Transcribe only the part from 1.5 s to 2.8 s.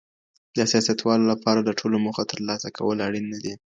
د ټولو موخو ترلاسه